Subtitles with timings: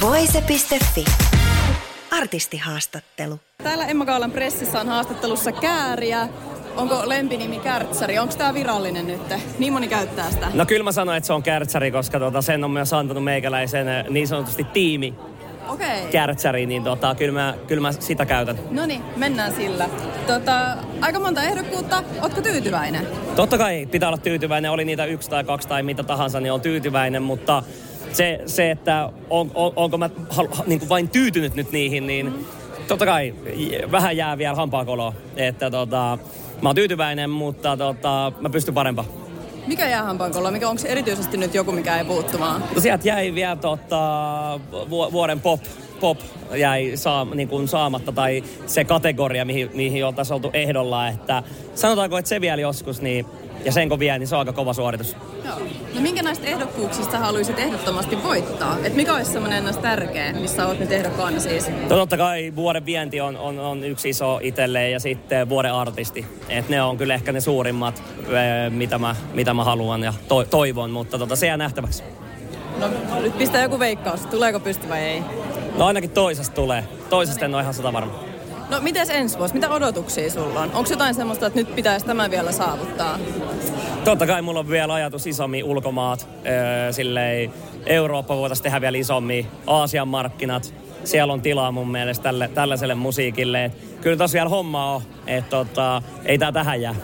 [0.00, 1.04] Voise.fi.
[2.10, 3.40] Artistihaastattelu.
[3.62, 6.28] Täällä Emma Kaalan pressissä on haastattelussa Kääriä.
[6.76, 8.18] Onko lempinimi Kärtsäri?
[8.18, 9.20] Onko tämä virallinen nyt?
[9.58, 10.50] Niin moni käyttää sitä.
[10.54, 13.88] No kyllä mä sanoin, että se on Kärtsäri, koska tota, sen on myös antanut meikäläisen
[13.88, 15.14] eh, niin sanotusti tiimi
[15.68, 16.06] Okei.
[16.10, 18.58] Kärtsäri, niin tota, kyllä, mä, kyllä mä sitä käytän.
[18.70, 19.88] No niin, mennään sillä.
[20.26, 22.02] Tota, aika monta ehdokkuutta.
[22.22, 23.06] Ootko tyytyväinen?
[23.36, 26.60] Totta kai pitää olla tyytyväinen, oli niitä yksi tai kaksi tai mitä tahansa, niin on
[26.60, 27.62] tyytyväinen, mutta
[28.12, 32.26] se, se että on, on, onko mä hal, niin kuin vain tyytynyt nyt niihin, niin
[32.26, 32.44] mm.
[32.88, 33.34] totta kai
[33.90, 35.12] vähän jää vielä hampaakoloa.
[35.36, 36.18] Että tota,
[36.62, 39.08] mä oon tyytyväinen, mutta tota, mä pystyn parempaan.
[39.66, 40.50] Mikä jää hampaankolla?
[40.50, 42.64] Mikä onko erityisesti nyt joku, mikä ei puuttumaan?
[42.74, 45.60] No sieltä jäi vielä tota, vu- vuoden pop,
[46.00, 46.18] pop
[46.54, 51.42] jäi saa, niin kuin saamatta, tai se kategoria, mihin, mihin oltaisiin oltu ehdolla, että
[51.74, 53.26] sanotaanko, että se vielä joskus, niin,
[53.64, 55.16] ja sen kun vie, niin se on aika kova suoritus.
[55.44, 55.58] Joo.
[55.94, 58.76] No minkä näistä ehdokkuuksista haluaisit ehdottomasti voittaa?
[58.84, 61.68] Et mikä olisi semmoinen näistä tärkeä, missä olet nyt ehdokkaana siis?
[61.68, 66.26] No totta kai vuoden vienti on, on, on yksi iso itselleen ja sitten vuoden artisti.
[66.48, 68.02] Et ne on kyllä ehkä ne suurimmat,
[68.70, 72.02] mitä mä, mitä mä haluan ja to, toivon, mutta tota, se jää nähtäväksi.
[72.78, 72.88] No
[73.20, 74.26] nyt pistää joku veikkaus.
[74.26, 75.22] Tuleeko pysty vai ei?
[75.78, 76.84] No ainakin toisesta tulee.
[77.10, 78.29] Toisesta en ole ihan sata varma.
[78.70, 79.54] No miten ensi vuosi?
[79.54, 80.70] Mitä odotuksia sulla on?
[80.74, 83.18] Onko jotain semmoista, että nyt pitäisi tämä vielä saavuttaa?
[84.04, 86.28] Totta kai mulla on vielä ajatus isommin ulkomaat.
[86.46, 87.52] Öö, silleen
[87.86, 89.46] Eurooppa voitaisiin tehdä vielä isommin.
[89.66, 90.74] Aasian markkinat.
[91.04, 93.64] Siellä on tilaa mun mielestä tälle, tällaiselle musiikille.
[93.64, 95.02] Et kyllä tossa vielä hommaa on.
[95.26, 96.94] Että tota, ei tää tähän jää.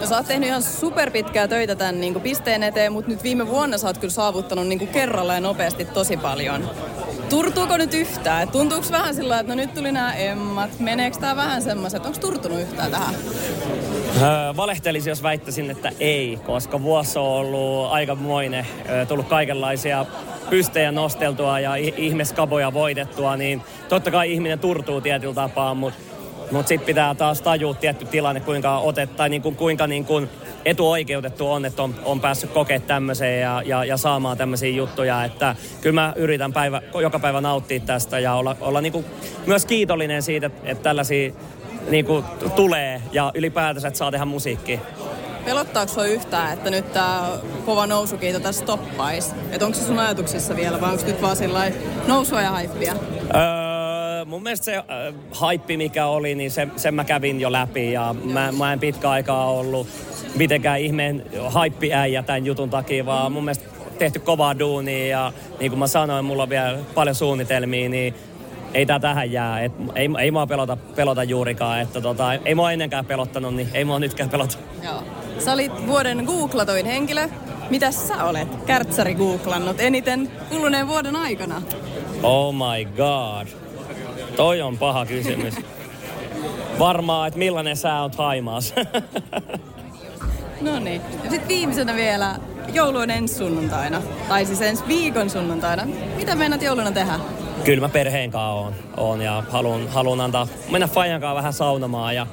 [0.00, 3.78] No sä oot tehnyt ihan superpitkää töitä tämän niin pisteen eteen, mutta nyt viime vuonna
[3.78, 6.70] sä oot kyllä saavuttanut niin kerralla ja nopeasti tosi paljon.
[7.30, 8.48] Turtuuko nyt yhtään?
[8.48, 10.80] Tuntuuko vähän sillä että no nyt tuli nämä emmat.
[10.80, 12.06] Meneekö tää vähän semmoiset?
[12.06, 13.14] Onko turtunut yhtään tähän?
[14.22, 18.66] Öö, valehtelisin, jos väittäisin, että ei, koska vuosi on ollut aikamoinen.
[18.88, 20.06] Öö, tullut kaikenlaisia
[20.50, 26.07] pystejä nosteltua ja ihmeskaboja voitettua, niin totta kai ihminen turtuu tietyllä tapaa, mutta
[26.50, 30.28] mutta sitten pitää taas tajua tietty tilanne, kuinka otet, tai niin kuin, kuinka niin kuin
[30.64, 35.24] etuoikeutettu on, että on, on päässyt kokemaan tämmöiseen ja, ja, ja saamaan tämmöisiä juttuja.
[35.24, 39.04] Että kyllä mä yritän päivä, joka päivä nauttia tästä ja olla, olla niin kuin
[39.46, 41.32] myös kiitollinen siitä, että, että tällaisia
[41.90, 42.24] niin kuin
[42.56, 44.78] tulee ja ylipäätänsä, että saa tehdä musiikkia.
[45.44, 47.28] Pelottaako sinua yhtään, että nyt tämä
[47.66, 49.30] kova nousukiito tässä stoppaisi?
[49.52, 51.72] Että onko se sun ajatuksissa vielä vai onko nyt vaan sillä
[52.06, 52.94] nousua ja haippia?
[53.34, 53.67] Öö,
[54.28, 54.84] mun mielestä se äh,
[55.32, 59.10] haippi, mikä oli, niin se, sen mä kävin jo läpi ja mä, mä en pitkä
[59.10, 59.86] aikaa ollut
[60.34, 63.64] mitenkään ihmeen haippiäijä tämän jutun takia, vaan mun mielestä
[63.98, 68.14] tehty kovaa duunia ja niin kuin mä sanoin, mulla on vielä paljon suunnitelmia, niin
[68.74, 69.64] ei tää tähän jää.
[69.64, 71.80] Et, ei, ei mua pelota, pelota juurikaan.
[71.80, 74.58] Että tota, ei mua ennenkään pelottanut, niin ei mua nytkään pelota.
[74.84, 75.02] Joo.
[75.38, 77.28] Sä olit vuoden googlatoin henkilö.
[77.70, 81.62] Mitä sä olet kärtsäri googlannut eniten kuluneen vuoden aikana?
[82.22, 83.67] Oh my god.
[84.36, 85.54] Toi on paha kysymys.
[86.78, 88.74] Varmaan, että millainen sää on Haimaassa.
[90.60, 91.02] no niin.
[91.22, 92.36] Sitten viimeisenä vielä
[92.72, 94.02] joulu on ensi sunnuntaina.
[94.28, 95.84] Tai siis ensi viikon sunnuntaina.
[96.16, 97.20] Mitä meinaat jouluna tehdä?
[97.64, 102.14] Kyllä mä perheen kanssa oon, oon ja haluan, haluan antaa, mennä Fajan kanssa vähän saunomaan
[102.14, 102.26] ja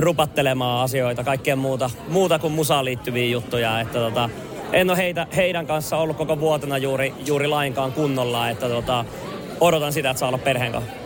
[0.00, 3.80] rupattelemaan asioita, kaikkea muuta, muuta kuin musaan liittyviä juttuja.
[3.80, 4.30] Että tota,
[4.72, 9.04] en ole heitä, heidän kanssa ollut koko vuotena juuri, juuri lainkaan kunnolla, että tota,
[9.60, 11.05] odotan sitä, että saa olla perheen kanssa.